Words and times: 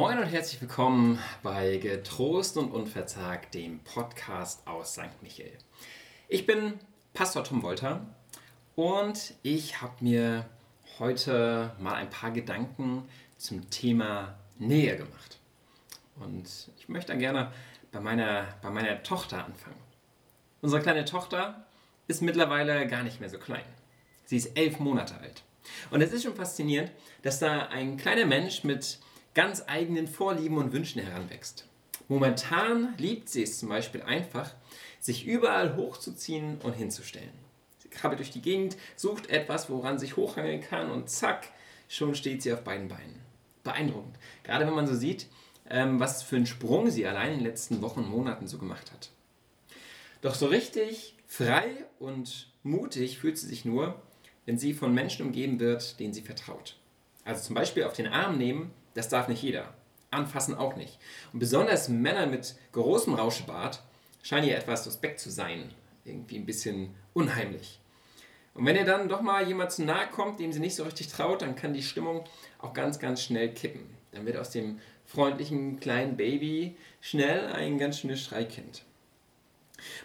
Moin 0.00 0.16
und 0.16 0.26
herzlich 0.26 0.60
willkommen 0.60 1.18
bei 1.42 1.78
Getrost 1.78 2.56
und 2.56 2.70
Unverzagt, 2.70 3.52
dem 3.54 3.80
Podcast 3.80 4.64
aus 4.64 4.92
St. 4.92 5.10
Michael. 5.22 5.58
Ich 6.28 6.46
bin 6.46 6.74
Pastor 7.14 7.42
Tom 7.42 7.64
Wolter 7.64 8.06
und 8.76 9.34
ich 9.42 9.82
habe 9.82 9.94
mir 9.98 10.48
heute 11.00 11.74
mal 11.80 11.94
ein 11.94 12.10
paar 12.10 12.30
Gedanken 12.30 13.08
zum 13.38 13.70
Thema 13.70 14.38
Nähe 14.56 14.96
gemacht. 14.96 15.40
Und 16.20 16.46
ich 16.78 16.88
möchte 16.88 17.18
gerne 17.18 17.50
bei 17.90 17.98
meiner, 17.98 18.46
bei 18.62 18.70
meiner 18.70 19.02
Tochter 19.02 19.44
anfangen. 19.44 19.82
Unsere 20.62 20.80
kleine 20.80 21.06
Tochter 21.06 21.66
ist 22.06 22.22
mittlerweile 22.22 22.86
gar 22.86 23.02
nicht 23.02 23.18
mehr 23.18 23.30
so 23.30 23.38
klein. 23.38 23.66
Sie 24.26 24.36
ist 24.36 24.56
elf 24.56 24.78
Monate 24.78 25.18
alt. 25.18 25.42
Und 25.90 26.02
es 26.02 26.12
ist 26.12 26.22
schon 26.22 26.36
faszinierend, 26.36 26.92
dass 27.22 27.40
da 27.40 27.66
ein 27.66 27.96
kleiner 27.96 28.26
Mensch 28.26 28.62
mit 28.62 29.00
ganz 29.38 29.62
eigenen 29.68 30.08
Vorlieben 30.08 30.56
und 30.58 30.72
Wünschen 30.72 31.00
heranwächst. 31.00 31.64
Momentan 32.08 32.94
liebt 32.98 33.28
sie 33.28 33.44
es 33.44 33.60
zum 33.60 33.68
Beispiel 33.68 34.02
einfach, 34.02 34.52
sich 34.98 35.28
überall 35.28 35.76
hochzuziehen 35.76 36.58
und 36.64 36.72
hinzustellen. 36.72 37.30
Sie 37.78 37.88
krabbelt 37.88 38.18
durch 38.18 38.32
die 38.32 38.42
Gegend, 38.42 38.76
sucht 38.96 39.30
etwas, 39.30 39.70
woran 39.70 40.00
sich 40.00 40.16
hochhangeln 40.16 40.60
kann 40.60 40.90
und 40.90 41.08
zack, 41.08 41.52
schon 41.88 42.16
steht 42.16 42.42
sie 42.42 42.52
auf 42.52 42.64
beiden 42.64 42.88
Beinen. 42.88 43.20
Beeindruckend. 43.62 44.16
Gerade 44.42 44.66
wenn 44.66 44.74
man 44.74 44.88
so 44.88 44.96
sieht, 44.96 45.28
ähm, 45.70 46.00
was 46.00 46.24
für 46.24 46.34
einen 46.34 46.46
Sprung 46.46 46.90
sie 46.90 47.06
allein 47.06 47.34
in 47.34 47.38
den 47.38 47.46
letzten 47.46 47.80
Wochen 47.80 48.00
und 48.00 48.10
Monaten 48.10 48.48
so 48.48 48.58
gemacht 48.58 48.90
hat. 48.90 49.10
Doch 50.20 50.34
so 50.34 50.46
richtig 50.46 51.14
frei 51.28 51.84
und 52.00 52.50
mutig 52.64 53.20
fühlt 53.20 53.38
sie 53.38 53.46
sich 53.46 53.64
nur, 53.64 54.02
wenn 54.46 54.58
sie 54.58 54.74
von 54.74 54.92
Menschen 54.92 55.24
umgeben 55.24 55.60
wird, 55.60 56.00
denen 56.00 56.12
sie 56.12 56.22
vertraut. 56.22 56.74
Also 57.24 57.44
zum 57.44 57.54
Beispiel 57.54 57.84
auf 57.84 57.92
den 57.92 58.08
Arm 58.08 58.36
nehmen 58.36 58.72
das 58.98 59.08
darf 59.08 59.28
nicht 59.28 59.42
jeder. 59.42 59.72
Anfassen 60.10 60.56
auch 60.56 60.74
nicht. 60.74 60.98
Und 61.32 61.38
besonders 61.38 61.88
Männer 61.88 62.26
mit 62.26 62.56
großem 62.72 63.14
Rauschebart 63.14 63.82
scheinen 64.22 64.44
hier 64.44 64.58
etwas 64.58 64.82
suspekt 64.82 65.20
zu 65.20 65.30
sein. 65.30 65.70
Irgendwie 66.04 66.36
ein 66.36 66.46
bisschen 66.46 66.94
unheimlich. 67.14 67.78
Und 68.54 68.66
wenn 68.66 68.74
ihr 68.74 68.84
dann 68.84 69.08
doch 69.08 69.20
mal 69.20 69.46
jemand 69.46 69.70
zu 69.70 69.84
nahe 69.84 70.08
kommt, 70.08 70.40
dem 70.40 70.52
sie 70.52 70.58
nicht 70.58 70.74
so 70.74 70.82
richtig 70.82 71.08
traut, 71.08 71.42
dann 71.42 71.54
kann 71.54 71.74
die 71.74 71.82
Stimmung 71.82 72.24
auch 72.58 72.72
ganz, 72.72 72.98
ganz 72.98 73.22
schnell 73.22 73.54
kippen. 73.54 73.88
Dann 74.10 74.26
wird 74.26 74.36
aus 74.36 74.50
dem 74.50 74.80
freundlichen 75.06 75.78
kleinen 75.78 76.16
Baby 76.16 76.76
schnell 77.00 77.52
ein 77.52 77.78
ganz 77.78 78.00
schönes 78.00 78.20
Schreikind. 78.20 78.82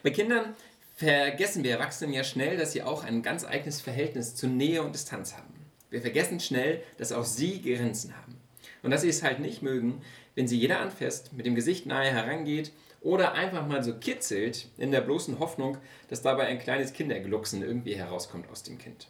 Bei 0.04 0.12
Kindern 0.12 0.54
vergessen 0.98 1.64
wir 1.64 1.72
Erwachsenen 1.72 2.14
ja 2.14 2.24
schnell, 2.24 2.58
dass 2.58 2.74
sie 2.74 2.84
auch 2.84 3.04
ein 3.04 3.24
ganz 3.24 3.44
eigenes 3.44 3.82
Verhältnis 3.82 4.36
zu 4.36 4.46
Nähe 4.46 4.84
und 4.84 4.94
Distanz 4.94 5.36
haben. 5.36 5.66
Wir 5.90 6.02
vergessen 6.02 6.40
schnell, 6.40 6.84
dass 6.98 7.12
auch 7.12 7.26
sie 7.26 7.60
Grenzen 7.60 8.16
haben. 8.16 8.43
Und 8.84 8.92
dass 8.92 9.02
sie 9.02 9.10
es 9.10 9.24
halt 9.24 9.40
nicht 9.40 9.64
mögen, 9.64 10.02
wenn 10.36 10.48
sie 10.48 10.60
jeder 10.60 10.80
anfasst, 10.80 11.34
mit 11.34 11.46
dem 11.46 11.56
Gesicht 11.56 11.86
nahe 11.86 12.12
herangeht 12.12 12.72
oder 13.02 13.34
einfach 13.34 13.66
mal 13.66 13.84
so 13.84 13.96
kitzelt, 13.96 14.68
in 14.78 14.92
der 14.92 15.02
bloßen 15.02 15.40
Hoffnung, 15.40 15.78
dass 16.10 16.22
dabei 16.22 16.46
ein 16.46 16.60
kleines 16.60 16.94
Kinderglucksen 16.94 17.64
irgendwie 17.64 17.96
herauskommt 17.96 18.50
aus 18.50 18.64
dem 18.64 18.78
Kind. 18.78 19.08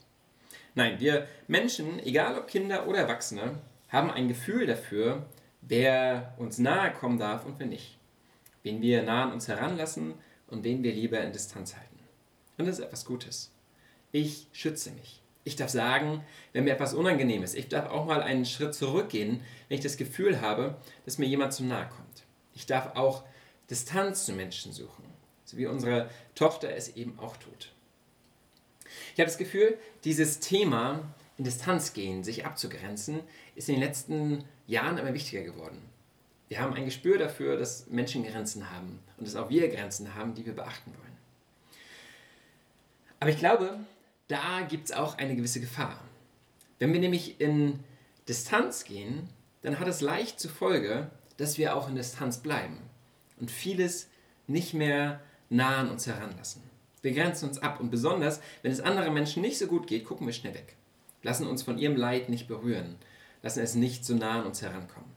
Nein, 0.76 1.00
wir 1.00 1.28
Menschen, 1.48 2.00
egal 2.00 2.38
ob 2.38 2.48
Kinder 2.48 2.88
oder 2.88 3.00
Erwachsene, 3.00 3.60
haben 3.90 4.10
ein 4.10 4.28
Gefühl 4.28 4.66
dafür, 4.66 5.26
wer 5.62 6.34
uns 6.38 6.58
nahe 6.58 6.92
kommen 6.94 7.20
darf 7.20 7.46
und 7.46 7.60
wer 7.60 7.68
nicht. 7.68 7.98
Wen 8.64 8.82
wir 8.82 9.04
nah 9.04 9.26
an 9.26 9.34
uns 9.34 9.48
heranlassen 9.48 10.14
und 10.48 10.64
wen 10.64 10.84
wir 10.84 10.94
lieber 10.94 11.20
in 11.22 11.32
Distanz 11.32 11.76
halten. 11.76 12.00
Und 12.58 12.68
das 12.68 12.80
ist 12.80 12.86
etwas 12.86 13.06
Gutes. 13.06 13.52
Ich 14.12 14.48
schütze 14.52 14.92
mich. 14.92 15.23
Ich 15.44 15.56
darf 15.56 15.70
sagen, 15.70 16.24
wenn 16.54 16.64
mir 16.64 16.74
etwas 16.74 16.94
unangenehm 16.94 17.44
ist. 17.44 17.56
Ich 17.56 17.68
darf 17.68 17.90
auch 17.90 18.06
mal 18.06 18.22
einen 18.22 18.46
Schritt 18.46 18.74
zurückgehen, 18.74 19.42
wenn 19.68 19.78
ich 19.78 19.84
das 19.84 19.98
Gefühl 19.98 20.42
habe, 20.42 20.78
dass 21.06 21.18
mir 21.18 21.28
jemand 21.28 21.54
zu 21.54 21.64
nahe 21.64 21.90
kommt. 21.90 22.24
Ich 22.54 22.66
darf 22.66 22.96
auch 22.96 23.24
Distanz 23.70 24.26
zu 24.26 24.34
Menschen 24.34 24.72
suchen, 24.72 25.04
so 25.44 25.58
wie 25.58 25.66
unsere 25.66 26.10
Tochter 26.36 26.74
es 26.76 26.96
eben 26.96 27.20
auch 27.20 27.36
tut. 27.38 27.74
Ich 29.14 29.20
habe 29.20 29.26
das 29.26 29.38
Gefühl, 29.38 29.78
dieses 30.04 30.40
Thema 30.40 31.14
in 31.38 31.44
Distanz 31.44 31.94
gehen, 31.94 32.24
sich 32.24 32.46
abzugrenzen, 32.46 33.22
ist 33.56 33.68
in 33.68 33.76
den 33.76 33.84
letzten 33.84 34.44
Jahren 34.68 34.98
immer 34.98 35.14
wichtiger 35.14 35.44
geworden. 35.44 35.82
Wir 36.48 36.60
haben 36.60 36.74
ein 36.74 36.86
Gespür 36.86 37.18
dafür, 37.18 37.58
dass 37.58 37.88
Menschen 37.88 38.24
Grenzen 38.24 38.70
haben 38.70 39.00
und 39.18 39.28
dass 39.28 39.36
auch 39.36 39.50
wir 39.50 39.70
Grenzen 39.70 40.14
haben, 40.14 40.36
die 40.36 40.46
wir 40.46 40.54
beachten 40.54 40.92
wollen. 40.92 41.18
Aber 43.20 43.32
ich 43.32 43.40
glaube, 43.40 43.80
da 44.28 44.62
gibt 44.62 44.86
es 44.86 44.92
auch 44.92 45.18
eine 45.18 45.36
gewisse 45.36 45.60
Gefahr. 45.60 46.00
Wenn 46.80 46.94
wir 46.94 47.00
nämlich 47.00 47.40
in 47.40 47.80
Distanz 48.28 48.84
gehen, 48.84 49.30
dann 49.62 49.80
hat 49.80 49.88
es 49.88 50.02
leicht 50.02 50.40
zur 50.40 50.52
Folge, 50.52 51.10
dass 51.38 51.58
wir 51.58 51.76
auch 51.76 51.90
in 51.90 51.96
Distanz 51.96 52.38
bleiben 52.38 52.78
und 53.40 53.52
vieles 53.52 54.10
nicht 54.48 54.74
mehr 54.74 55.22
nah 55.50 55.78
an 55.78 55.90
uns 55.90 56.08
heranlassen. 56.08 56.62
Wir 57.02 57.14
grenzen 57.14 57.50
uns 57.50 57.60
ab 57.60 57.80
und 57.80 57.92
besonders, 57.92 58.40
wenn 58.62 58.72
es 58.72 58.80
anderen 58.80 59.14
Menschen 59.14 59.42
nicht 59.42 59.58
so 59.58 59.68
gut 59.68 59.88
geht, 59.88 60.06
gucken 60.06 60.26
wir 60.26 60.34
schnell 60.34 60.54
weg. 60.54 60.76
Lassen 61.22 61.48
uns 61.48 61.64
von 61.64 61.78
ihrem 61.78 61.96
Leid 61.96 62.30
nicht 62.30 62.48
berühren, 62.48 62.96
lassen 63.42 63.62
es 63.62 63.76
nicht 63.76 64.06
so 64.06 64.16
nah 64.16 64.40
an 64.40 64.46
uns 64.46 64.62
herankommen. 64.62 65.10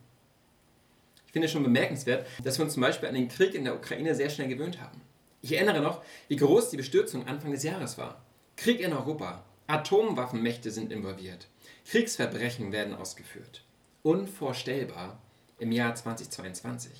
Ich 1.27 1.33
finde 1.33 1.47
es 1.47 1.53
schon 1.53 1.63
bemerkenswert, 1.63 2.27
dass 2.43 2.59
wir 2.59 2.65
uns 2.65 2.75
zum 2.75 2.81
Beispiel 2.81 3.09
an 3.09 3.15
den 3.15 3.29
Krieg 3.29 3.55
in 3.55 3.65
der 3.65 3.77
Ukraine 3.77 4.15
sehr 4.15 4.31
schnell 4.31 4.49
gewöhnt 4.49 4.81
haben. 4.81 5.01
Ich 5.43 5.53
erinnere 5.53 5.81
noch, 5.81 6.03
wie 6.29 6.37
groß 6.37 6.71
die 6.71 6.77
Bestürzung 6.77 7.27
Anfang 7.27 7.53
des 7.53 7.63
Jahres 7.63 7.99
war. 7.99 8.26
Krieg 8.57 8.81
in 8.81 8.93
Europa. 8.93 9.45
Atomwaffenmächte 9.67 10.71
sind 10.71 10.91
involviert. 10.91 11.49
Kriegsverbrechen 11.87 12.73
werden 12.73 12.95
ausgeführt. 12.95 13.63
Unvorstellbar 14.03 15.21
im 15.59 15.73
Jahr 15.73 15.95
2022. 15.95 16.91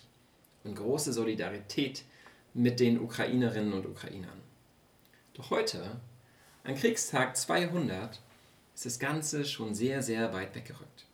Und 0.65 0.75
große 0.75 1.13
Solidarität 1.13 2.05
mit 2.55 2.79
den 2.81 3.01
Ukrainerinnen 3.01 3.73
und 3.73 3.87
Ukrainern. 3.87 4.41
Doch 5.35 5.51
heute, 5.51 6.01
an 6.65 6.75
Kriegstag 6.75 7.37
200, 7.37 8.21
ist 8.75 8.87
das 8.87 8.99
Ganze 8.99 9.45
schon 9.45 9.75
sehr, 9.75 10.03
sehr 10.03 10.33
weit 10.35 10.55
weggerückt. 10.55 11.07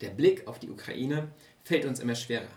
Der 0.00 0.10
Blick 0.10 0.46
auf 0.46 0.58
die 0.58 0.70
Ukraine 0.70 1.28
fällt 1.64 1.84
uns 1.84 2.00
immer 2.00 2.14
schwerer. 2.14 2.48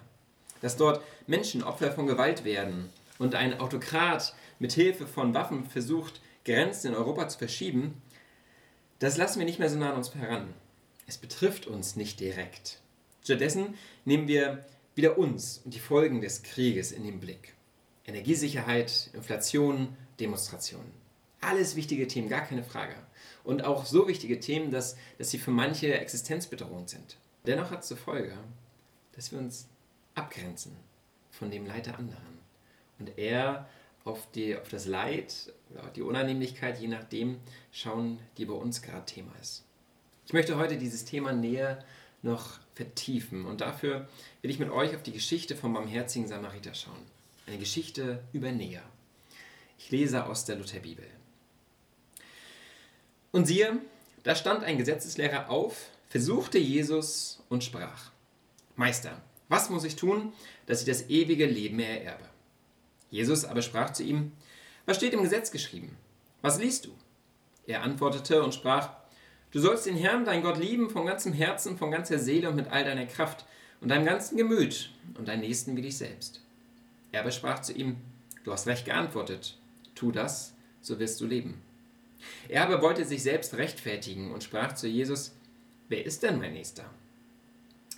Dass 0.62 0.78
dort 0.78 1.04
Menschen 1.28 1.64
Opfer 1.64 1.92
von 1.92 2.08
Gewalt 2.08 2.46
werden 2.46 2.90
und 3.20 3.36
ein 3.36 3.60
Autokrat 3.60 4.34
mit 4.60 4.72
Hilfe 4.72 5.08
von 5.08 5.34
Waffen 5.34 5.66
versucht, 5.66 6.22
Grenzen 6.46 6.88
in 6.88 6.96
Europa 6.96 7.28
zu 7.30 7.38
verschieben, 7.38 8.02
das 9.00 9.18
lassen 9.18 9.40
wir 9.40 9.46
nicht 9.46 9.60
mehr 9.60 9.70
so 9.70 9.78
nah 9.78 9.92
an 9.92 9.98
uns 9.98 10.14
heran. 10.16 10.54
Es 11.08 11.18
betrifft 11.18 11.68
uns 11.68 11.96
nicht 11.96 12.20
direkt. 12.20 12.80
Stattdessen 13.24 13.76
nehmen 14.06 14.28
wir 14.28 14.66
wieder 14.96 15.18
uns 15.18 15.62
und 15.66 15.74
die 15.74 15.80
Folgen 15.80 16.22
des 16.22 16.44
Krieges 16.44 16.92
in 16.92 17.04
den 17.04 17.20
Blick. 17.20 17.54
Energiesicherheit, 18.06 19.10
Inflation, 19.14 19.96
Demonstrationen. 20.20 20.92
Alles 21.42 21.76
wichtige 21.76 22.08
Themen, 22.08 22.30
gar 22.30 22.46
keine 22.46 22.64
Frage. 22.64 22.96
Und 23.44 23.66
auch 23.66 23.86
so 23.86 24.08
wichtige 24.08 24.40
Themen, 24.40 24.72
dass, 24.72 24.96
dass 25.18 25.32
sie 25.32 25.38
für 25.38 25.52
manche 25.52 25.94
existenzbedrohend 26.00 26.90
sind. 26.90 27.18
Dennoch 27.46 27.72
hat 27.72 27.82
es 27.82 27.90
zur 27.90 27.98
Folge, 27.98 28.38
dass 29.14 29.32
wir 29.32 29.40
uns 29.40 29.68
abgrenzen 30.16 30.76
von 31.32 31.52
dem 31.52 31.66
Leid 31.66 31.88
der 31.88 31.98
anderen. 31.98 32.40
Und 33.00 33.18
er 33.18 33.68
auf, 34.06 34.30
die, 34.32 34.56
auf 34.56 34.70
das 34.70 34.86
Leid 34.86 35.54
oder 35.74 35.90
die 35.90 36.02
Unannehmlichkeit, 36.02 36.80
je 36.80 36.88
nachdem, 36.88 37.40
schauen, 37.72 38.20
die 38.38 38.46
bei 38.46 38.54
uns 38.54 38.82
gerade 38.82 39.06
Thema 39.06 39.32
ist. 39.42 39.64
Ich 40.26 40.34
möchte 40.34 40.58
heute 40.58 40.78
dieses 40.78 41.06
Thema 41.06 41.34
näher 41.34 41.84
noch 42.22 42.60
vertiefen 42.74 43.46
und 43.46 43.62
dafür 43.62 44.08
will 44.42 44.52
ich 44.52 44.60
mit 44.60 44.70
euch 44.70 44.96
auf 44.96 45.04
die 45.04 45.12
Geschichte 45.12 45.56
vom 45.56 45.74
barmherzigen 45.74 46.28
Samariter 46.28 46.74
schauen. 46.74 47.02
Eine 47.46 47.58
Geschichte 47.58 48.24
über 48.32 48.52
Nähe. 48.52 48.82
Ich 49.78 49.92
lese 49.92 50.26
aus 50.26 50.46
der 50.46 50.56
Lutherbibel. 50.56 51.06
Und 53.32 53.46
siehe, 53.46 53.80
da 54.24 54.36
stand 54.36 54.64
ein 54.64 54.78
Gesetzeslehrer 54.78 55.50
auf, 55.50 55.90
versuchte 56.08 56.58
Jesus 56.58 57.44
und 57.50 57.64
sprach: 57.64 58.12
Meister, 58.76 59.22
was 59.50 59.70
muss 59.70 59.84
ich 59.84 59.96
tun, 59.96 60.34
dass 60.66 60.80
ich 60.80 60.86
das 60.86 61.10
ewige 61.10 61.46
Leben 61.46 61.80
ererbe? 61.80 62.26
Jesus 63.10 63.44
aber 63.44 63.62
sprach 63.62 63.92
zu 63.92 64.04
ihm, 64.04 64.32
was 64.86 64.98
steht 64.98 65.14
im 65.14 65.24
Gesetz 65.24 65.52
geschrieben? 65.52 65.98
Was 66.42 66.60
liest 66.60 66.86
du? 66.86 66.92
Er 67.66 67.84
antwortete 67.84 68.44
und 68.44 68.54
sprach, 68.54 68.90
du 69.52 69.60
sollst 69.60 69.86
den 69.86 69.96
Herrn, 69.96 70.26
dein 70.26 70.42
Gott, 70.44 70.58
lieben 70.58 70.90
von 70.90 71.06
ganzem 71.06 71.34
Herzen, 71.34 71.78
von 71.78 71.92
ganzer 71.92 72.20
Seele 72.20 72.50
und 72.50 72.56
mit 72.56 72.68
all 72.68 72.84
deiner 72.84 73.06
Kraft 73.06 73.46
und 73.80 73.90
deinem 73.90 74.06
ganzen 74.06 74.38
Gemüt 74.38 74.92
und 75.18 75.28
deinen 75.28 75.42
Nächsten 75.42 75.76
wie 75.78 75.82
dich 75.82 75.98
selbst. 75.98 76.42
Er 77.12 77.22
aber 77.22 77.32
sprach 77.32 77.60
zu 77.62 77.74
ihm, 77.74 77.98
du 78.44 78.52
hast 78.52 78.68
recht 78.68 78.86
geantwortet, 78.86 79.58
tu 79.96 80.12
das, 80.12 80.54
so 80.82 81.00
wirst 81.00 81.22
du 81.22 81.26
leben. 81.26 81.62
Er 82.50 82.64
aber 82.64 82.82
wollte 82.82 83.06
sich 83.06 83.24
selbst 83.24 83.56
rechtfertigen 83.56 84.32
und 84.32 84.44
sprach 84.44 84.74
zu 84.74 84.88
Jesus, 84.88 85.36
wer 85.90 86.06
ist 86.06 86.24
denn 86.24 86.40
mein 86.40 86.54
Nächster? 86.54 86.86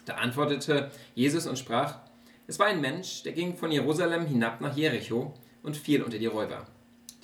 Da 0.06 0.16
antwortete 0.16 0.92
Jesus 1.16 1.48
und 1.48 1.58
sprach, 1.58 2.00
es 2.48 2.60
war 2.60 2.68
ein 2.68 2.82
Mensch, 2.82 3.24
der 3.24 3.34
ging 3.34 3.56
von 3.56 3.72
Jerusalem 3.72 4.28
hinab 4.28 4.62
nach 4.62 4.76
Jericho 4.76 5.34
und 5.64 5.78
fiel 5.78 6.04
unter 6.04 6.20
die 6.20 6.28
Räuber. 6.28 6.68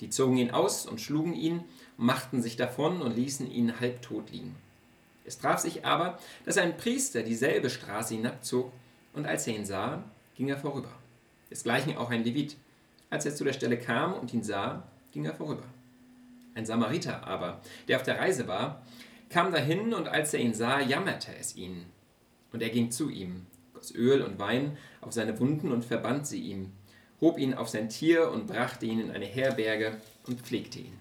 Die 0.02 0.10
zogen 0.10 0.36
ihn 0.36 0.50
aus 0.50 0.84
und 0.84 1.00
schlugen 1.00 1.32
ihn, 1.32 1.62
machten 1.96 2.42
sich 2.42 2.56
davon 2.56 3.00
und 3.00 3.14
ließen 3.14 3.48
ihn 3.48 3.78
halbtot 3.78 4.32
liegen. 4.32 4.56
Es 5.24 5.38
traf 5.38 5.60
sich 5.60 5.86
aber, 5.86 6.18
dass 6.44 6.58
ein 6.58 6.76
Priester 6.76 7.22
dieselbe 7.22 7.70
Straße 7.70 8.16
hinabzog 8.16 8.72
und 9.12 9.26
als 9.26 9.46
er 9.46 9.54
ihn 9.54 9.64
sah, 9.64 10.02
ging 10.34 10.48
er 10.48 10.58
vorüber. 10.58 10.90
Desgleichen 11.50 11.96
auch 11.96 12.10
ein 12.10 12.24
Levit. 12.24 12.56
Als 13.10 13.26
er 13.26 13.34
zu 13.34 13.44
der 13.44 13.52
Stelle 13.52 13.78
kam 13.78 14.14
und 14.14 14.34
ihn 14.34 14.42
sah, 14.42 14.82
ging 15.12 15.24
er 15.24 15.34
vorüber. 15.34 15.66
Ein 16.56 16.66
Samariter 16.66 17.24
aber, 17.24 17.60
der 17.86 17.98
auf 17.98 18.02
der 18.02 18.18
Reise 18.18 18.48
war, 18.48 18.82
kam 19.30 19.52
dahin 19.52 19.94
und 19.94 20.08
als 20.08 20.34
er 20.34 20.40
ihn 20.40 20.52
sah, 20.52 20.80
jammerte 20.80 21.30
es 21.38 21.54
ihn. 21.54 21.86
Und 22.52 22.60
er 22.60 22.70
ging 22.70 22.90
zu 22.90 23.08
ihm, 23.08 23.46
goss 23.72 23.94
Öl 23.94 24.22
und 24.22 24.40
Wein 24.40 24.76
auf 25.00 25.12
seine 25.12 25.38
Wunden 25.38 25.70
und 25.70 25.84
verband 25.84 26.26
sie 26.26 26.40
ihm, 26.40 26.72
hob 27.22 27.38
ihn 27.38 27.54
auf 27.54 27.70
sein 27.70 27.88
Tier 27.88 28.30
und 28.30 28.48
brachte 28.48 28.84
ihn 28.84 29.00
in 29.00 29.10
eine 29.10 29.24
Herberge 29.24 29.98
und 30.26 30.42
pflegte 30.42 30.80
ihn. 30.80 30.98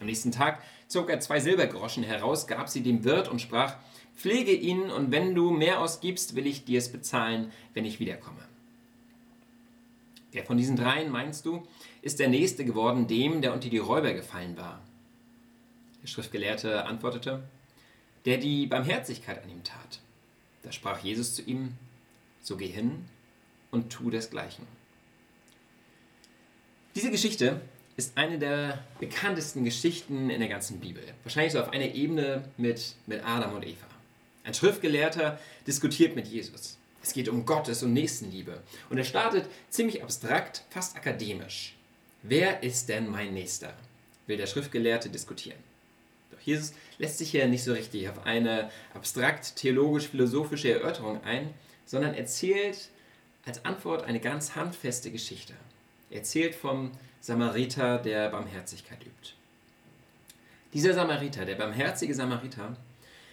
Am 0.00 0.06
nächsten 0.06 0.32
Tag 0.32 0.62
zog 0.88 1.10
er 1.10 1.20
zwei 1.20 1.40
Silbergroschen 1.40 2.04
heraus, 2.04 2.46
gab 2.46 2.70
sie 2.70 2.82
dem 2.82 3.04
Wirt 3.04 3.28
und 3.28 3.42
sprach, 3.42 3.76
Pflege 4.16 4.52
ihn, 4.52 4.90
und 4.90 5.10
wenn 5.10 5.34
du 5.34 5.50
mehr 5.50 5.80
ausgibst, 5.80 6.36
will 6.36 6.46
ich 6.46 6.64
dir 6.64 6.78
es 6.78 6.90
bezahlen, 6.90 7.50
wenn 7.74 7.84
ich 7.84 7.98
wiederkomme. 7.98 8.40
Wer 10.30 10.44
von 10.44 10.56
diesen 10.56 10.76
dreien, 10.76 11.10
meinst 11.10 11.46
du, 11.46 11.66
ist 12.00 12.20
der 12.20 12.28
Nächste 12.28 12.64
geworden 12.64 13.06
dem, 13.06 13.42
der 13.42 13.52
unter 13.52 13.68
die 13.68 13.78
Räuber 13.78 14.12
gefallen 14.12 14.56
war? 14.56 14.80
Der 16.02 16.08
Schriftgelehrte 16.08 16.86
antwortete, 16.86 17.42
der 18.24 18.38
die 18.38 18.66
Barmherzigkeit 18.66 19.42
an 19.42 19.50
ihm 19.50 19.64
tat. 19.64 20.00
Da 20.62 20.70
sprach 20.70 21.00
Jesus 21.00 21.34
zu 21.34 21.42
ihm, 21.42 21.74
so 22.40 22.56
geh 22.56 22.68
hin 22.68 23.04
und 23.70 23.90
tu 23.90 24.10
desgleichen. 24.10 24.66
Diese 26.94 27.10
Geschichte 27.10 27.60
ist 27.96 28.16
eine 28.16 28.38
der 28.38 28.84
bekanntesten 29.00 29.64
Geschichten 29.64 30.30
in 30.30 30.38
der 30.38 30.48
ganzen 30.48 30.78
Bibel. 30.78 31.02
Wahrscheinlich 31.24 31.52
so 31.52 31.60
auf 31.60 31.72
einer 31.72 31.92
Ebene 31.92 32.44
mit, 32.56 32.94
mit 33.06 33.24
Adam 33.24 33.54
und 33.54 33.66
Eva. 33.66 33.86
Ein 34.44 34.54
Schriftgelehrter 34.54 35.40
diskutiert 35.66 36.14
mit 36.14 36.28
Jesus. 36.28 36.78
Es 37.02 37.12
geht 37.12 37.28
um 37.28 37.44
Gottes 37.46 37.82
und 37.82 37.92
Nächstenliebe. 37.94 38.62
Und 38.90 38.98
er 38.98 39.04
startet 39.04 39.46
ziemlich 39.70 40.04
abstrakt, 40.04 40.62
fast 40.70 40.96
akademisch. 40.96 41.74
Wer 42.22 42.62
ist 42.62 42.88
denn 42.88 43.10
mein 43.10 43.34
Nächster? 43.34 43.74
will 44.26 44.36
der 44.36 44.46
Schriftgelehrte 44.46 45.08
diskutieren. 45.10 45.58
Doch 46.30 46.40
Jesus 46.40 46.72
lässt 46.98 47.18
sich 47.18 47.30
hier 47.30 47.46
nicht 47.46 47.64
so 47.64 47.72
richtig 47.72 48.08
auf 48.08 48.24
eine 48.24 48.70
abstrakt 48.94 49.56
theologisch-philosophische 49.56 50.72
Erörterung 50.72 51.22
ein, 51.24 51.52
sondern 51.84 52.14
erzählt 52.14 52.88
als 53.44 53.64
Antwort 53.64 54.04
eine 54.04 54.20
ganz 54.20 54.54
handfeste 54.54 55.10
Geschichte. 55.10 55.52
Er 56.10 56.18
erzählt 56.18 56.54
vom 56.54 56.92
Samariter, 57.20 57.98
der 57.98 58.28
Barmherzigkeit 58.28 59.00
übt. 59.02 59.34
Dieser 60.72 60.92
Samariter, 60.92 61.44
der 61.44 61.54
barmherzige 61.54 62.14
Samariter, 62.14 62.76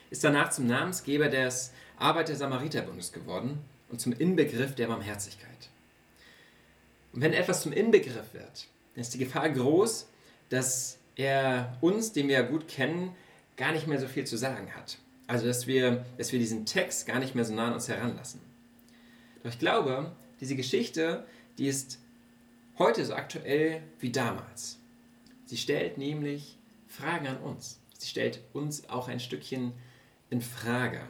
ist 0.10 0.24
danach 0.24 0.52
zum 0.52 0.68
Namensgeber 0.68 1.28
des 1.28 1.72
Arbeiter-Samariter-Bundes 1.98 3.12
geworden 3.12 3.60
und 3.90 4.00
zum 4.00 4.14
Inbegriff 4.14 4.76
der 4.76 4.88
Barmherzigkeit. 4.88 5.70
Und 7.14 7.22
wenn 7.22 7.34
etwas 7.34 7.62
zum 7.62 7.74
Inbegriff 7.74 8.34
wird, 8.34 8.68
dann 8.94 9.02
ist 9.02 9.14
die 9.14 9.18
Gefahr 9.18 9.50
groß, 9.50 10.08
dass 10.50 11.00
er 11.16 11.78
uns, 11.82 12.14
den 12.14 12.28
wir 12.28 12.36
ja 12.36 12.42
gut 12.42 12.68
kennen, 12.68 13.16
gar 13.58 13.72
nicht 13.72 13.88
mehr 13.88 14.00
so 14.00 14.08
viel 14.08 14.26
zu 14.26 14.38
sagen 14.38 14.74
hat. 14.76 14.98
Also 15.28 15.48
dass 15.48 15.68
wir, 15.68 16.06
dass 16.18 16.32
wir 16.32 16.40
diesen 16.40 16.66
Text 16.66 17.08
gar 17.08 17.20
nicht 17.20 17.36
mehr 17.36 17.46
so 17.46 17.54
nah 17.54 17.68
an 17.68 17.74
uns 17.74 17.88
heranlassen. 17.88 18.42
Doch 19.44 19.50
ich 19.50 19.60
glaube, 19.60 20.12
diese 20.40 20.56
Geschichte, 20.56 21.26
die 21.58 21.68
ist 21.68 22.00
heute 22.82 23.06
so 23.06 23.14
aktuell 23.14 23.84
wie 24.00 24.12
damals. 24.12 24.80
Sie 25.46 25.58
stellt 25.58 26.00
nämlich 26.00 26.58
Fragen 26.88 27.28
an 27.28 27.38
uns. 27.38 27.80
Sie 28.00 28.08
stellt 28.08 28.42
uns 28.54 28.90
auch 28.90 29.08
ein 29.08 29.20
Stückchen 29.20 29.74
in 30.32 30.42
Frage 30.42 31.02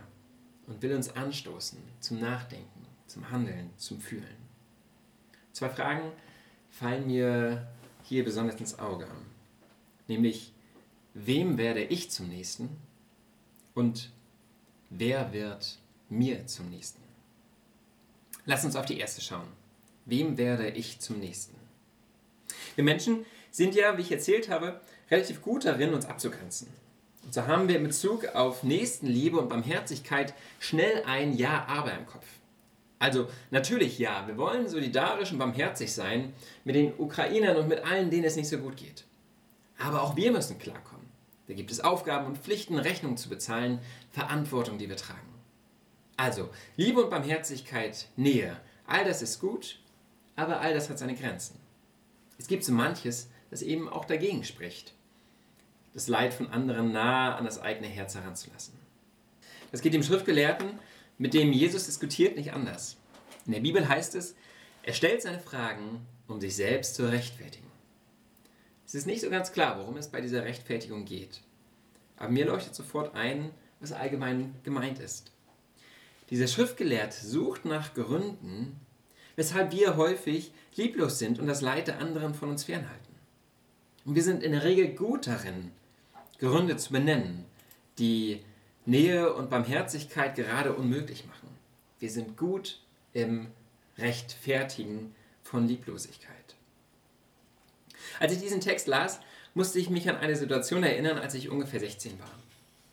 und 0.68 0.82
will 0.82 0.94
uns 0.94 1.16
anstoßen 1.16 1.80
zum 2.02 2.20
Nachdenken, 2.20 2.86
zum 3.08 3.32
Handeln, 3.32 3.70
zum 3.78 4.02
Fühlen. 4.02 4.36
Zwei 5.54 5.70
Fragen 5.70 6.12
fallen 6.70 7.08
mir 7.08 7.72
hier 8.04 8.26
besonders 8.26 8.60
ins 8.60 8.78
Auge. 8.78 9.08
Nämlich, 10.08 10.52
wem 11.14 11.58
werde 11.58 11.84
ich 11.84 12.12
zum 12.12 12.28
Nächsten 12.28 12.68
und 13.76 14.12
wer 14.90 15.32
wird 15.32 15.78
mir 16.10 16.46
zum 16.48 16.70
Nächsten? 16.70 17.02
Lass 18.46 18.66
uns 18.66 18.76
auf 18.76 18.86
die 18.86 19.00
erste 19.00 19.22
schauen. 19.22 19.48
Wem 20.04 20.38
werde 20.38 20.70
ich 20.70 21.00
zum 21.00 21.20
Nächsten? 21.20 21.61
Wir 22.76 22.84
Menschen 22.84 23.26
sind 23.52 23.76
ja, 23.76 23.98
wie 23.98 24.02
ich 24.02 24.12
erzählt 24.12 24.50
habe, 24.50 24.82
relativ 25.10 25.42
gut 25.42 25.66
darin, 25.66 25.94
uns 25.94 26.06
abzugrenzen. 26.06 26.68
Und 27.24 27.34
so 27.34 27.46
haben 27.48 27.68
wir 27.68 27.78
in 27.78 27.84
Bezug 27.84 28.28
auf 28.34 28.64
Nächstenliebe 28.64 29.38
und 29.38 29.50
Barmherzigkeit 29.50 30.34
schnell 30.60 31.04
ein 31.06 31.34
Ja, 31.34 31.66
aber 31.68 31.94
im 31.94 32.06
Kopf. 32.06 32.26
Also 33.00 33.28
natürlich 33.50 33.98
ja, 33.98 34.28
wir 34.28 34.38
wollen 34.38 34.68
solidarisch 34.68 35.32
und 35.32 35.40
barmherzig 35.40 35.92
sein 35.92 36.34
mit 36.64 36.76
den 36.76 36.94
Ukrainern 36.98 37.58
und 37.58 37.68
mit 37.68 37.84
allen, 37.84 38.12
denen 38.12 38.26
es 38.26 38.36
nicht 38.36 38.48
so 38.48 38.60
gut 38.60 38.78
geht. 38.78 39.06
Aber 39.80 40.04
auch 40.04 40.16
wir 40.16 40.32
müssen 40.32 40.60
klarkommen. 40.60 41.08
Da 41.48 41.56
gibt 41.56 41.72
es 41.72 41.80
Aufgaben 41.80 42.28
und 42.28 42.38
Pflichten, 42.38 42.78
Rechnungen 42.78 43.18
zu 43.18 43.28
bezahlen, 43.28 43.80
Verantwortung, 44.12 44.78
die 44.78 44.88
wir 44.88 44.98
tragen. 44.98 45.20
Also, 46.16 46.50
Liebe 46.78 47.04
und 47.04 47.10
Barmherzigkeit, 47.10 48.08
Nähe, 48.16 48.56
all 48.86 49.04
das 49.04 49.24
ist 49.24 49.40
gut, 49.40 49.80
aber 50.36 50.62
all 50.62 50.74
das 50.74 50.90
hat 50.90 51.00
seine 51.00 51.16
Grenzen. 51.16 51.61
Es 52.42 52.48
gibt 52.48 52.64
so 52.64 52.74
manches, 52.74 53.30
das 53.50 53.62
eben 53.62 53.88
auch 53.88 54.06
dagegen 54.06 54.44
spricht 54.44 54.96
das 55.94 56.08
Leid 56.08 56.34
von 56.34 56.50
anderen 56.50 56.92
nahe 56.92 57.36
an 57.36 57.46
das 57.46 57.60
eigene 57.60 57.88
Herz 57.88 58.16
heranzulassen. 58.16 58.74
Das 59.72 59.82
geht 59.82 59.94
dem 59.94 60.04
Schriftgelehrten, 60.04 60.80
mit 61.18 61.34
dem 61.34 61.52
Jesus 61.52 61.86
diskutiert, 61.86 62.36
nicht 62.36 62.54
anders. 62.54 62.98
In 63.46 63.54
der 63.54 63.60
Bibel 63.60 63.88
heißt 63.88 64.16
es, 64.16 64.36
er 64.84 64.94
stellt 64.94 65.22
seine 65.22 65.40
Fragen, 65.40 66.06
um 66.28 66.40
sich 66.40 66.56
selbst 66.56 66.96
zu 66.96 67.10
rechtfertigen. 67.10 67.70
Es 68.86 68.96
ist 68.96 69.06
nicht 69.06 69.22
so 69.22 69.30
ganz 69.30 69.52
klar, 69.52 69.80
worum 69.80 69.98
es 69.98 70.10
bei 70.10 70.22
dieser 70.22 70.44
Rechtfertigung 70.44 71.06
geht. 71.06 71.42
Aber 72.18 72.30
mir 72.30 72.46
leuchtet 72.46 72.76
sofort 72.76 73.16
ein, 73.16 73.52
was 73.80 73.92
allgemein 73.92 74.56
gemeint 74.64 75.00
ist. 75.00 75.32
Dieser 76.30 76.48
Schriftgelehrte 76.48 77.26
sucht 77.26 77.66
nach 77.66 77.94
Gründen, 77.94 78.80
weshalb 79.36 79.72
wir 79.72 79.98
häufig 79.98 80.51
lieblos 80.75 81.19
sind 81.19 81.39
und 81.39 81.48
das 81.48 81.62
Leid 81.62 81.88
der 81.88 82.00
anderen 82.00 82.33
von 82.33 82.50
uns 82.50 82.63
fernhalten. 82.63 83.16
Und 84.06 84.16
wir 84.16 84.24
sind 84.24 84.44
in 84.44 84.51
der 84.51 84.63
Regel 84.63 84.89
gut 84.89 85.27
darin, 85.27 85.72
Gründe 86.39 86.77
zu 86.77 86.91
benennen, 86.91 87.46
die 88.00 88.41
Nähe 88.86 89.34
und 89.34 89.50
Barmherzigkeit 89.50 90.36
gerade 90.36 90.74
unmöglich 90.74 91.25
machen. 91.27 91.50
Wir 92.00 92.10
sind 92.10 92.36
gut 92.36 92.79
im 93.13 93.48
Rechtfertigen 93.98 95.13
von 95.44 95.67
Lieblosigkeit. 95.67 96.56
Als 98.20 98.34
ich 98.34 98.39
diesen 98.39 98.62
Text 98.62 98.88
las, 98.88 99.20
musste 99.53 99.77
ich 99.77 99.89
mich 99.89 100.10
an 100.10 100.17
eine 100.17 100.36
Situation 100.36 100.84
erinnern, 100.84 101.20
als 101.20 101.36
ich 101.36 101.50
ungefähr 101.50 101.79
16 101.79 102.20
war. 102.20 102.32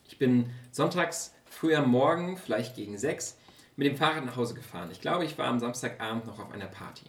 Ich 0.07 0.19
bin 0.19 0.51
sonntags 0.73 1.33
früh 1.47 1.75
am 1.75 1.91
Morgen, 1.91 2.37
vielleicht 2.37 2.77
gegen 2.77 2.99
sechs, 2.99 3.38
mit 3.79 3.87
dem 3.87 3.97
Fahrrad 3.97 4.27
nach 4.27 4.35
Hause 4.35 4.55
gefahren. 4.55 4.89
Ich 4.91 5.01
glaube, 5.01 5.25
ich 5.25 5.39
war 5.39 5.47
am 5.47 5.61
Samstagabend 5.61 6.27
noch 6.27 6.41
auf 6.41 6.51
einer 6.51 6.67
Party. 6.67 7.07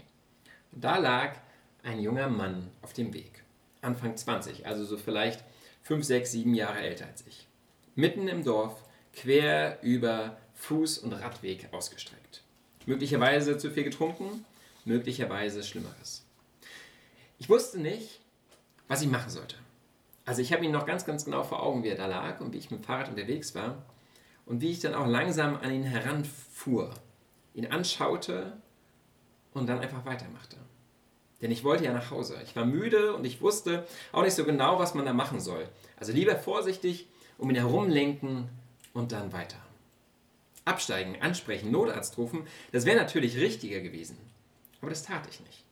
Und 0.72 0.84
da 0.84 1.00
lag 1.00 1.34
ein 1.82 2.00
junger 2.00 2.30
Mann 2.30 2.70
auf 2.84 2.94
dem 2.94 3.12
Weg. 3.12 3.44
Anfang 3.82 4.16
20, 4.16 4.68
also 4.68 4.86
so 4.86 4.96
vielleicht 4.96 5.44
fünf, 5.82 6.06
sechs, 6.06 6.32
sieben 6.32 6.54
Jahre 6.54 6.80
älter 6.80 7.08
als 7.08 7.26
ich. 7.26 7.48
Mitten 7.96 8.28
im 8.28 8.44
Dorf, 8.44 8.84
quer 9.14 9.80
über 9.82 10.38
Fuß- 10.64 11.00
und 11.00 11.14
Radweg 11.14 11.70
ausgestreckt. 11.72 12.44
Möglicherweise 12.86 13.58
zu 13.58 13.72
viel 13.72 13.84
getrunken, 13.84 14.46
möglicherweise 14.86 15.64
Schlimmeres. 15.64 16.24
Ich 17.40 17.50
wusste 17.50 17.80
nicht, 17.80 18.20
was 18.88 19.02
ich 19.02 19.10
machen 19.10 19.32
sollte. 19.32 19.56
Also 20.24 20.44
ich 20.44 20.54
habe 20.54 20.66
ihn 20.66 20.72
noch 20.72 20.86
ganz, 20.86 21.04
ganz 21.04 21.26
genau 21.26 21.42
vor 21.44 21.64
Augen, 21.64 21.84
wie 21.84 21.88
er 21.88 21.98
da 21.98 22.06
lag 22.06 22.42
und 22.42 22.54
wie 22.54 22.60
ich 22.60 22.70
mit 22.70 22.82
dem 22.82 22.84
Fahrrad 22.84 23.10
unterwegs 23.10 23.56
war 23.56 23.84
und 24.46 24.62
wie 24.62 24.72
ich 24.72 24.82
dann 24.82 24.94
auch 24.94 25.08
langsam 25.08 25.56
an 25.58 25.74
ihn 25.74 25.84
heranfuhr, 25.84 26.49
ihn 27.54 27.68
anschaute 27.68 28.54
und 29.54 29.68
dann 29.68 29.80
einfach 29.80 30.06
weitermachte. 30.06 30.58
Denn 31.42 31.52
ich 31.52 31.64
wollte 31.64 31.86
ja 31.86 31.94
nach 31.94 32.12
Hause. 32.12 32.38
Ich 32.44 32.56
war 32.56 32.66
müde 32.66 33.16
und 33.16 33.26
ich 33.26 33.42
wusste 33.42 33.88
auch 34.12 34.24
nicht 34.24 34.36
so 34.36 34.44
genau, 34.44 34.80
was 34.80 34.94
man 34.94 35.06
da 35.06 35.14
machen 35.14 35.40
soll. 35.40 35.68
Also 35.98 36.12
lieber 36.12 36.36
vorsichtig, 36.36 37.08
um 37.38 37.50
ihn 37.50 37.56
herumlenken 37.56 38.50
und 38.94 39.12
dann 39.12 39.32
weiter. 39.32 39.58
Absteigen, 40.66 41.22
ansprechen, 41.22 41.72
Notarzt 41.72 42.18
rufen, 42.18 42.46
das 42.72 42.86
wäre 42.86 42.98
natürlich 42.98 43.38
richtiger 43.38 43.80
gewesen. 43.80 44.18
Aber 44.82 44.90
das 44.90 45.04
tat 45.04 45.28
ich 45.30 45.40
nicht. 45.40 45.64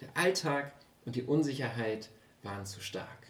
Der 0.00 0.08
Alltag 0.14 0.72
und 1.04 1.16
die 1.16 1.24
Unsicherheit 1.24 2.08
waren 2.42 2.64
zu 2.64 2.80
stark. 2.80 3.26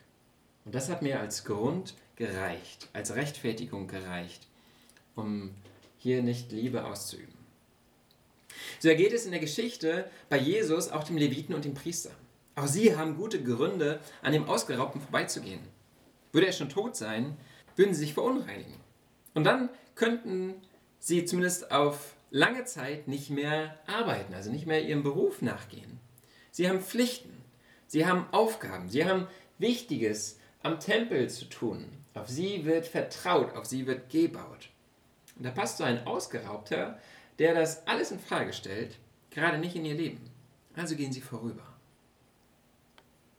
Und 0.65 0.75
das 0.75 0.91
hat 0.91 1.01
mir 1.01 1.19
als 1.19 1.45
Grund 1.45 1.95
gereicht, 2.17 2.89
als 2.93 3.15
Rechtfertigung 3.15 3.89
gereicht, 3.89 4.47
um 5.15 5.55
hier 6.09 6.23
nicht 6.23 6.53
Liebe 6.53 6.87
auszuüben. 6.87 7.35
So 8.81 8.89
ergeht 8.89 9.13
es 9.13 9.27
in 9.27 9.31
der 9.31 9.41
Geschichte 9.41 10.11
bei 10.31 10.39
Jesus 10.39 10.89
auch 10.89 11.05
dem 11.05 11.19
Leviten 11.19 11.55
und 11.55 11.67
dem 11.67 11.75
Priester. 11.75 12.11
Auch 12.55 12.67
sie 12.67 12.97
haben 12.97 13.19
gute 13.19 13.43
Gründe, 13.43 14.01
an 14.23 14.33
dem 14.33 14.49
Ausgeraubten 14.49 15.03
vorbeizugehen. 15.03 15.61
Würde 16.33 16.47
er 16.47 16.53
schon 16.55 16.71
tot 16.71 16.97
sein, 16.97 17.37
würden 17.77 17.93
sie 17.93 18.01
sich 18.01 18.15
verunreinigen. 18.15 18.81
Und 19.35 19.45
dann 19.45 19.69
könnten 19.95 20.55
sie 20.99 21.27
zumindest 21.27 21.71
auf 21.71 22.15
lange 22.31 22.65
Zeit 22.65 23.07
nicht 23.07 23.29
mehr 23.29 23.79
arbeiten, 23.87 24.33
also 24.33 24.51
nicht 24.51 24.67
mehr 24.67 24.83
ihrem 24.83 25.03
Beruf 25.03 25.43
nachgehen. 25.43 26.01
Sie 26.51 26.71
haben 26.71 26.81
Pflichten, 26.81 27.45
sie 27.87 28.07
haben 28.07 28.27
Aufgaben, 28.33 28.89
sie 28.89 29.05
haben 29.05 29.27
Wichtiges 29.59 30.39
am 30.63 30.81
Tempel 30.81 31.29
zu 31.29 31.45
tun. 31.51 31.85
Auf 32.15 32.29
sie 32.29 32.65
wird 32.65 32.87
vertraut, 32.87 33.55
auf 33.55 33.67
sie 33.67 33.87
wird 33.87 34.09
gebaut. 34.09 34.71
Und 35.39 35.45
da 35.45 35.51
passt 35.51 35.79
so 35.79 35.85
ein 35.85 36.07
Ausgeraubter, 36.07 36.99
der 37.39 37.55
das 37.55 37.87
alles 37.87 38.11
in 38.11 38.19
Frage 38.19 38.53
stellt, 38.53 38.99
gerade 39.31 39.59
nicht 39.59 39.77
in 39.77 39.85
ihr 39.85 39.95
Leben. 39.95 40.31
Also 40.75 40.97
gehen 40.97 41.13
sie 41.13 41.21
vorüber. 41.21 41.63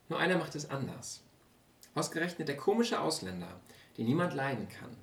Nur 0.08 0.20
einer 0.20 0.38
macht 0.38 0.56
es 0.56 0.70
anders. 0.70 1.22
Ausgerechnet 1.94 2.48
der 2.48 2.58
komische 2.58 3.00
Ausländer, 3.00 3.60
den 3.98 4.06
niemand 4.06 4.34
leiden 4.34 4.68
kann. 4.70 4.96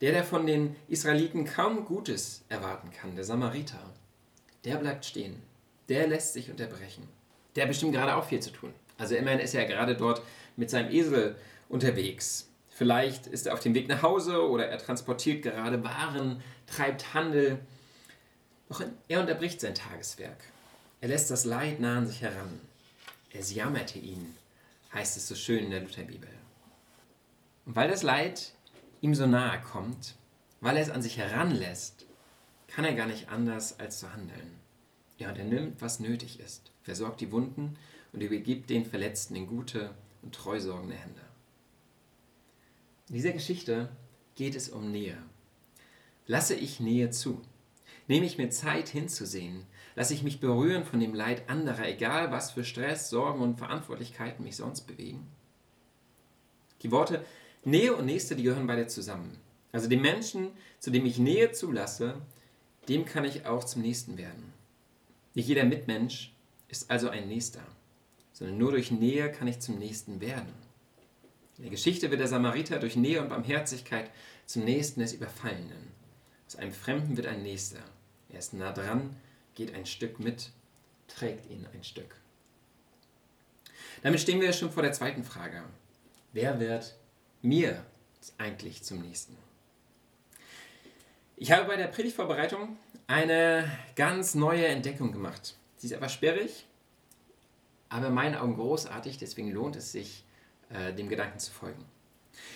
Der, 0.00 0.12
der 0.12 0.24
von 0.24 0.46
den 0.46 0.76
Israeliten 0.88 1.44
kaum 1.44 1.84
Gutes 1.84 2.44
erwarten 2.48 2.90
kann, 2.90 3.14
der 3.14 3.24
Samariter, 3.24 3.80
der 4.64 4.76
bleibt 4.76 5.04
stehen. 5.04 5.42
Der 5.88 6.06
lässt 6.06 6.32
sich 6.32 6.50
unterbrechen. 6.50 7.08
Der 7.54 7.64
hat 7.64 7.68
bestimmt 7.68 7.92
gerade 7.92 8.14
auch 8.16 8.24
viel 8.24 8.40
zu 8.40 8.50
tun. 8.50 8.72
Also 8.98 9.14
immerhin 9.14 9.40
ist 9.40 9.54
er 9.54 9.64
gerade 9.66 9.96
dort 9.96 10.22
mit 10.56 10.70
seinem 10.70 10.90
Esel 10.90 11.36
unterwegs. 11.68 12.49
Vielleicht 12.80 13.26
ist 13.26 13.46
er 13.46 13.52
auf 13.52 13.60
dem 13.60 13.74
Weg 13.74 13.88
nach 13.88 14.00
Hause 14.00 14.48
oder 14.48 14.68
er 14.68 14.78
transportiert 14.78 15.42
gerade 15.42 15.84
Waren, 15.84 16.42
treibt 16.66 17.12
Handel. 17.12 17.58
Doch 18.70 18.82
er 19.06 19.20
unterbricht 19.20 19.60
sein 19.60 19.74
Tageswerk. 19.74 20.38
Er 21.02 21.08
lässt 21.08 21.30
das 21.30 21.44
Leid 21.44 21.78
nah 21.80 21.98
an 21.98 22.06
sich 22.06 22.22
heran. 22.22 22.58
Es 23.34 23.54
jammerte 23.54 23.98
ihn, 23.98 24.34
heißt 24.94 25.18
es 25.18 25.28
so 25.28 25.34
schön 25.34 25.64
in 25.64 25.70
der 25.72 25.82
Lutherbibel. 25.82 26.30
Und 27.66 27.76
weil 27.76 27.90
das 27.90 28.02
Leid 28.02 28.54
ihm 29.02 29.14
so 29.14 29.26
nahe 29.26 29.60
kommt, 29.60 30.14
weil 30.62 30.78
er 30.78 30.82
es 30.82 30.90
an 30.90 31.02
sich 31.02 31.18
heranlässt, 31.18 32.06
kann 32.66 32.86
er 32.86 32.94
gar 32.94 33.08
nicht 33.08 33.28
anders 33.28 33.78
als 33.78 33.98
zu 33.98 34.10
handeln. 34.10 34.58
Ja, 35.18 35.28
und 35.28 35.36
er 35.36 35.44
nimmt, 35.44 35.82
was 35.82 36.00
nötig 36.00 36.40
ist, 36.40 36.70
versorgt 36.82 37.20
die 37.20 37.30
Wunden 37.30 37.76
und 38.14 38.22
übergibt 38.22 38.70
den 38.70 38.86
Verletzten 38.86 39.36
in 39.36 39.46
gute 39.46 39.90
und 40.22 40.34
treusorgende 40.34 40.96
Hände. 40.96 41.29
In 43.10 43.16
dieser 43.16 43.32
Geschichte 43.32 43.88
geht 44.36 44.54
es 44.54 44.68
um 44.68 44.92
Nähe. 44.92 45.16
Lasse 46.28 46.54
ich 46.54 46.78
Nähe 46.78 47.10
zu? 47.10 47.42
Nehme 48.06 48.24
ich 48.24 48.38
mir 48.38 48.50
Zeit 48.50 48.88
hinzusehen? 48.88 49.66
Lasse 49.96 50.14
ich 50.14 50.22
mich 50.22 50.38
berühren 50.38 50.84
von 50.84 51.00
dem 51.00 51.12
Leid 51.12 51.50
anderer, 51.50 51.88
egal 51.88 52.30
was 52.30 52.52
für 52.52 52.62
Stress, 52.62 53.10
Sorgen 53.10 53.40
und 53.40 53.58
Verantwortlichkeiten 53.58 54.44
mich 54.44 54.54
sonst 54.54 54.82
bewegen? 54.82 55.26
Die 56.82 56.92
Worte 56.92 57.24
Nähe 57.64 57.96
und 57.96 58.06
Nächste, 58.06 58.36
die 58.36 58.44
gehören 58.44 58.68
beide 58.68 58.86
zusammen. 58.86 59.38
Also 59.72 59.88
dem 59.88 60.02
Menschen, 60.02 60.52
zu 60.78 60.92
dem 60.92 61.04
ich 61.04 61.18
Nähe 61.18 61.50
zulasse, 61.50 62.14
dem 62.88 63.06
kann 63.06 63.24
ich 63.24 63.44
auch 63.44 63.64
zum 63.64 63.82
Nächsten 63.82 64.18
werden. 64.18 64.52
Nicht 65.34 65.48
jeder 65.48 65.64
Mitmensch 65.64 66.32
ist 66.68 66.88
also 66.92 67.08
ein 67.08 67.26
Nächster, 67.26 67.66
sondern 68.32 68.56
nur 68.56 68.70
durch 68.70 68.92
Nähe 68.92 69.32
kann 69.32 69.48
ich 69.48 69.58
zum 69.58 69.80
Nächsten 69.80 70.20
werden. 70.20 70.69
In 71.60 71.64
der 71.64 71.72
Geschichte 71.72 72.10
wird 72.10 72.22
der 72.22 72.26
Samariter 72.26 72.78
durch 72.78 72.96
Nähe 72.96 73.20
und 73.20 73.28
Barmherzigkeit 73.28 74.10
zum 74.46 74.64
Nächsten 74.64 75.00
des 75.00 75.12
Überfallenen. 75.12 75.92
Aus 76.46 76.56
einem 76.56 76.72
Fremden 76.72 77.18
wird 77.18 77.26
ein 77.26 77.42
Nächster. 77.42 77.80
Er 78.30 78.38
ist 78.38 78.54
nah 78.54 78.72
dran, 78.72 79.14
geht 79.54 79.74
ein 79.74 79.84
Stück 79.84 80.20
mit, 80.20 80.52
trägt 81.06 81.50
ihn 81.50 81.66
ein 81.74 81.84
Stück. 81.84 82.16
Damit 84.02 84.20
stehen 84.20 84.40
wir 84.40 84.54
schon 84.54 84.70
vor 84.70 84.82
der 84.82 84.94
zweiten 84.94 85.22
Frage. 85.22 85.62
Wer 86.32 86.60
wird 86.60 86.94
mir 87.42 87.84
eigentlich 88.38 88.82
zum 88.82 89.02
Nächsten? 89.02 89.36
Ich 91.36 91.52
habe 91.52 91.66
bei 91.66 91.76
der 91.76 91.88
Predigtvorbereitung 91.88 92.78
eine 93.06 93.70
ganz 93.96 94.34
neue 94.34 94.66
Entdeckung 94.66 95.12
gemacht. 95.12 95.56
Sie 95.76 95.88
ist 95.88 95.92
etwas 95.92 96.14
sperrig, 96.14 96.64
aber 97.90 98.06
in 98.06 98.14
meinen 98.14 98.36
Augen 98.36 98.54
großartig, 98.54 99.18
deswegen 99.18 99.50
lohnt 99.50 99.76
es 99.76 99.92
sich, 99.92 100.24
äh, 100.72 100.92
dem 100.92 101.08
Gedanken 101.08 101.38
zu 101.38 101.50
folgen. 101.50 101.84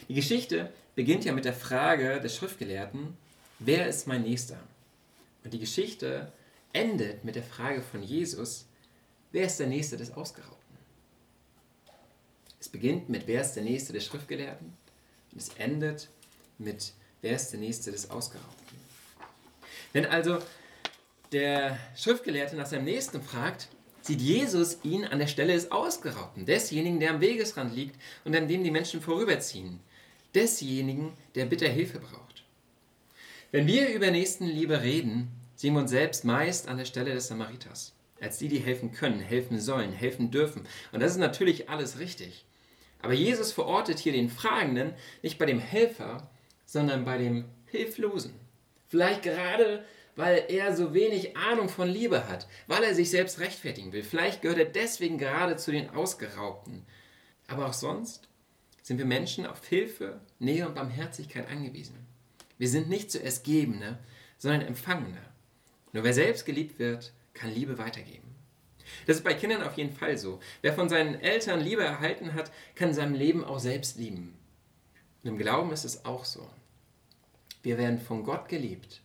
Die 0.08 0.14
Geschichte 0.14 0.72
beginnt 0.94 1.24
ja 1.24 1.32
mit 1.32 1.44
der 1.44 1.54
Frage 1.54 2.20
des 2.20 2.36
Schriftgelehrten, 2.36 3.16
wer 3.58 3.88
ist 3.88 4.06
mein 4.06 4.22
Nächster? 4.22 4.58
Und 5.42 5.52
die 5.52 5.58
Geschichte 5.58 6.32
endet 6.72 7.24
mit 7.24 7.36
der 7.36 7.42
Frage 7.42 7.82
von 7.82 8.02
Jesus, 8.02 8.66
wer 9.32 9.46
ist 9.46 9.58
der 9.58 9.66
Nächste 9.66 9.96
des 9.96 10.12
Ausgeraubten? 10.12 10.54
Es 12.60 12.68
beginnt 12.68 13.08
mit, 13.08 13.26
wer 13.26 13.40
ist 13.40 13.52
der 13.52 13.62
Nächste 13.62 13.92
des 13.92 14.06
Schriftgelehrten? 14.06 14.72
Und 15.32 15.40
es 15.40 15.50
endet 15.58 16.08
mit, 16.58 16.92
wer 17.20 17.36
ist 17.36 17.50
der 17.50 17.60
Nächste 17.60 17.90
des 17.90 18.10
Ausgeraubten? 18.10 18.78
Wenn 19.92 20.06
also 20.06 20.38
der 21.32 21.78
Schriftgelehrte 21.96 22.56
nach 22.56 22.66
seinem 22.66 22.84
Nächsten 22.84 23.20
fragt, 23.22 23.68
sieht 24.04 24.20
Jesus 24.20 24.78
ihn 24.82 25.04
an 25.06 25.18
der 25.18 25.26
Stelle 25.26 25.54
des 25.54 25.72
Ausgeraubten, 25.72 26.44
desjenigen, 26.44 27.00
der 27.00 27.10
am 27.10 27.20
Wegesrand 27.22 27.74
liegt 27.74 27.98
und 28.24 28.36
an 28.36 28.48
dem 28.48 28.62
die 28.62 28.70
Menschen 28.70 29.00
vorüberziehen, 29.00 29.80
desjenigen, 30.34 31.14
der 31.34 31.46
bitter 31.46 31.68
Hilfe 31.68 32.00
braucht. 32.00 32.44
Wenn 33.50 33.66
wir 33.66 33.94
über 33.94 34.10
Nächstenliebe 34.10 34.82
reden, 34.82 35.28
sehen 35.56 35.74
wir 35.74 35.80
uns 35.80 35.90
selbst 35.90 36.24
meist 36.24 36.68
an 36.68 36.76
der 36.76 36.84
Stelle 36.84 37.14
des 37.14 37.28
Samariters, 37.28 37.94
als 38.20 38.36
die, 38.36 38.48
die 38.48 38.58
helfen 38.58 38.92
können, 38.92 39.20
helfen 39.20 39.58
sollen, 39.58 39.92
helfen 39.92 40.30
dürfen. 40.30 40.66
Und 40.92 41.00
das 41.00 41.12
ist 41.12 41.18
natürlich 41.18 41.70
alles 41.70 41.98
richtig. 41.98 42.44
Aber 43.00 43.14
Jesus 43.14 43.52
verortet 43.52 43.98
hier 43.98 44.12
den 44.12 44.28
Fragenden 44.28 44.92
nicht 45.22 45.38
bei 45.38 45.46
dem 45.46 45.60
Helfer, 45.60 46.30
sondern 46.66 47.04
bei 47.04 47.16
dem 47.16 47.46
Hilflosen. 47.66 48.34
Vielleicht 48.88 49.22
gerade 49.22 49.84
weil 50.16 50.44
er 50.48 50.76
so 50.76 50.94
wenig 50.94 51.36
Ahnung 51.36 51.68
von 51.68 51.88
Liebe 51.88 52.28
hat, 52.28 52.46
weil 52.66 52.84
er 52.84 52.94
sich 52.94 53.10
selbst 53.10 53.40
rechtfertigen 53.40 53.92
will. 53.92 54.02
Vielleicht 54.02 54.42
gehört 54.42 54.58
er 54.58 54.64
deswegen 54.64 55.18
gerade 55.18 55.56
zu 55.56 55.72
den 55.72 55.90
Ausgeraubten. 55.90 56.84
Aber 57.48 57.66
auch 57.66 57.72
sonst 57.72 58.28
sind 58.82 58.98
wir 58.98 59.06
Menschen 59.06 59.46
auf 59.46 59.66
Hilfe, 59.66 60.20
Nähe 60.38 60.66
und 60.66 60.74
Barmherzigkeit 60.74 61.48
angewiesen. 61.48 62.06
Wir 62.58 62.68
sind 62.68 62.88
nicht 62.88 63.10
zuerst 63.10 63.44
Gebende, 63.44 63.98
sondern 64.38 64.62
Empfangende. 64.62 65.20
Nur 65.92 66.04
wer 66.04 66.14
selbst 66.14 66.46
geliebt 66.46 66.78
wird, 66.78 67.12
kann 67.32 67.52
Liebe 67.52 67.78
weitergeben. 67.78 68.34
Das 69.06 69.16
ist 69.16 69.24
bei 69.24 69.34
Kindern 69.34 69.62
auf 69.62 69.76
jeden 69.76 69.92
Fall 69.92 70.18
so. 70.18 70.40
Wer 70.60 70.74
von 70.74 70.88
seinen 70.88 71.20
Eltern 71.20 71.60
Liebe 71.60 71.82
erhalten 71.82 72.34
hat, 72.34 72.52
kann 72.74 72.90
in 72.90 72.94
seinem 72.94 73.14
Leben 73.14 73.42
auch 73.42 73.58
selbst 73.58 73.98
lieben. 73.98 74.36
Und 75.22 75.30
im 75.30 75.38
Glauben 75.38 75.72
ist 75.72 75.84
es 75.84 76.04
auch 76.04 76.24
so. 76.24 76.48
Wir 77.62 77.78
werden 77.78 77.98
von 77.98 78.24
Gott 78.24 78.48
geliebt 78.48 79.00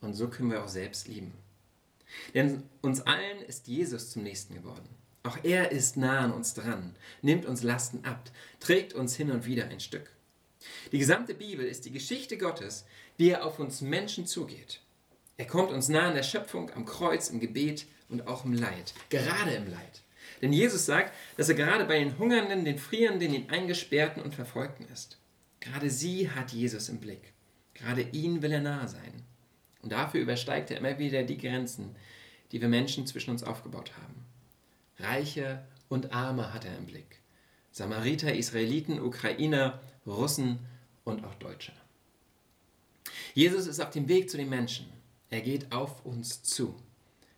und 0.00 0.14
so 0.14 0.28
können 0.28 0.50
wir 0.50 0.62
auch 0.62 0.68
selbst 0.68 1.08
lieben. 1.08 1.32
Denn 2.34 2.62
uns 2.80 3.00
allen 3.02 3.42
ist 3.46 3.68
Jesus 3.68 4.10
zum 4.10 4.22
Nächsten 4.22 4.54
geworden. 4.54 4.88
Auch 5.22 5.38
er 5.42 5.72
ist 5.72 5.96
nah 5.96 6.20
an 6.20 6.32
uns 6.32 6.54
dran, 6.54 6.94
nimmt 7.22 7.44
uns 7.44 7.62
Lasten 7.62 8.04
ab, 8.04 8.30
trägt 8.60 8.94
uns 8.94 9.16
hin 9.16 9.30
und 9.30 9.46
wieder 9.46 9.66
ein 9.66 9.80
Stück. 9.80 10.10
Die 10.92 10.98
gesamte 10.98 11.34
Bibel 11.34 11.66
ist 11.66 11.84
die 11.84 11.92
Geschichte 11.92 12.38
Gottes, 12.38 12.84
wie 13.16 13.30
er 13.30 13.44
auf 13.44 13.58
uns 13.58 13.80
Menschen 13.80 14.26
zugeht. 14.26 14.80
Er 15.36 15.46
kommt 15.46 15.70
uns 15.70 15.88
nah 15.88 16.08
in 16.08 16.14
der 16.14 16.22
Schöpfung, 16.22 16.70
am 16.74 16.84
Kreuz, 16.84 17.28
im 17.30 17.40
Gebet 17.40 17.86
und 18.08 18.26
auch 18.26 18.44
im 18.44 18.52
Leid, 18.52 18.94
gerade 19.10 19.52
im 19.52 19.70
Leid. 19.70 20.02
Denn 20.42 20.52
Jesus 20.52 20.86
sagt, 20.86 21.12
dass 21.36 21.48
er 21.48 21.54
gerade 21.54 21.84
bei 21.84 21.98
den 21.98 22.18
Hungernden, 22.18 22.64
den 22.64 22.78
Frierenden, 22.78 23.32
den 23.32 23.50
Eingesperrten 23.50 24.22
und 24.22 24.34
Verfolgten 24.34 24.86
ist. 24.92 25.18
Gerade 25.60 25.90
sie 25.90 26.30
hat 26.30 26.52
Jesus 26.52 26.88
im 26.88 26.98
Blick. 26.98 27.32
Gerade 27.74 28.02
ihnen 28.02 28.42
will 28.42 28.52
er 28.52 28.60
nahe 28.60 28.88
sein. 28.88 29.17
Und 29.82 29.92
dafür 29.92 30.20
übersteigt 30.20 30.70
er 30.70 30.78
immer 30.78 30.98
wieder 30.98 31.22
die 31.22 31.38
Grenzen, 31.38 31.94
die 32.52 32.60
wir 32.60 32.68
Menschen 32.68 33.06
zwischen 33.06 33.30
uns 33.30 33.42
aufgebaut 33.42 33.92
haben. 33.96 34.24
Reiche 34.98 35.64
und 35.88 36.12
Arme 36.12 36.52
hat 36.52 36.64
er 36.64 36.76
im 36.76 36.86
Blick. 36.86 37.20
Samariter, 37.70 38.34
Israeliten, 38.34 39.00
Ukrainer, 39.00 39.80
Russen 40.06 40.58
und 41.04 41.24
auch 41.24 41.34
Deutsche. 41.34 41.72
Jesus 43.34 43.66
ist 43.66 43.80
auf 43.80 43.90
dem 43.90 44.08
Weg 44.08 44.30
zu 44.30 44.36
den 44.36 44.48
Menschen. 44.48 44.86
Er 45.30 45.42
geht 45.42 45.70
auf 45.70 46.04
uns 46.04 46.42
zu. 46.42 46.74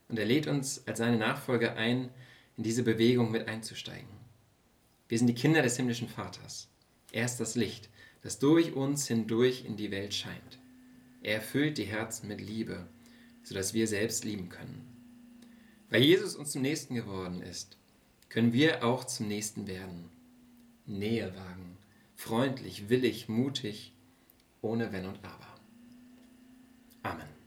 Und 0.09 0.19
er 0.19 0.25
lädt 0.25 0.47
uns 0.47 0.87
als 0.87 0.99
seine 0.99 1.19
Nachfolger 1.19 1.77
ein, 1.77 2.09
in 2.57 2.63
diese 2.63 2.83
Bewegung 2.83 3.31
mit 3.31 3.49
einzusteigen. 3.49 4.09
Wir 5.09 5.19
sind 5.19 5.27
die 5.27 5.35
Kinder 5.35 5.63
des 5.63 5.77
himmlischen 5.77 6.09
Vaters. 6.09 6.69
Er 7.13 7.25
ist 7.25 7.39
das 7.39 7.57
Licht, 7.57 7.89
das 8.23 8.39
durch 8.39 8.75
uns 8.75 9.09
hindurch 9.09 9.65
in 9.65 9.77
die 9.77 9.91
Welt 9.91 10.15
scheint. 10.15 10.60
Er 11.23 11.37
erfüllt 11.37 11.79
die 11.79 11.85
Herzen 11.85 12.29
mit 12.29 12.41
Liebe, 12.41 12.87
sodass 13.43 13.75
wir 13.75 13.87
selbst 13.87 14.25
lieben 14.25 14.49
können. 14.49 14.87
Weil 15.91 16.03
Jesus 16.03 16.37
uns 16.37 16.53
zum 16.53 16.63
Nächsten 16.63 16.95
geworden 16.95 17.43
ist, 17.43 17.77
können 18.29 18.53
wir 18.53 18.85
auch 18.85 19.05
zum 19.05 19.29
Nächsten 19.29 19.67
werden. 19.67 20.09
Nähe 20.87 21.35
wagen, 21.37 21.77
freundlich, 22.15 22.89
willig, 22.89 23.29
mutig, 23.29 23.93
ohne 24.63 24.93
Wenn 24.93 25.07
und 25.07 25.19
Aber. 25.25 25.47
Amen. 27.03 27.40